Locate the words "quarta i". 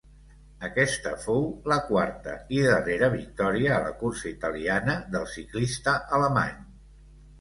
1.89-2.63